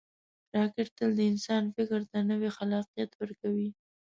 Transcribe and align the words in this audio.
راکټ 0.55 0.87
تل 0.97 1.11
د 1.17 1.19
انسان 1.31 1.63
فکر 1.75 2.01
ته 2.11 2.17
نوی 2.29 2.49
خلاقیت 2.57 3.11
ورکوي 3.21 3.69